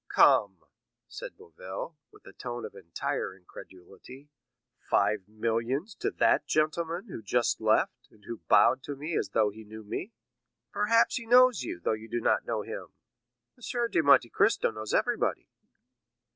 "Come," 0.09 0.63
said 1.07 1.37
Boville, 1.37 1.95
with 2.09 2.25
a 2.25 2.33
tone 2.33 2.65
of 2.65 2.73
entire 2.73 3.35
incredulity, 3.37 4.29
"five 4.79 5.21
millions 5.27 5.93
to 5.97 6.09
that 6.09 6.47
gentleman 6.47 7.07
who 7.09 7.21
just 7.21 7.61
left, 7.61 8.07
and 8.09 8.23
who 8.25 8.37
bowed 8.49 8.81
to 8.85 8.95
me 8.95 9.15
as 9.15 9.29
though 9.29 9.51
he 9.51 9.63
knew 9.63 9.83
me?" 9.83 10.11
"Perhaps 10.71 11.17
he 11.17 11.27
knows 11.27 11.61
you, 11.61 11.79
though 11.79 11.93
you 11.93 12.09
do 12.09 12.19
not 12.19 12.45
know 12.45 12.63
him; 12.63 12.87
M. 13.59 13.63
de 13.91 14.01
Monte 14.01 14.31
Cristo 14.31 14.71
knows 14.71 14.91
everybody." 14.91 15.47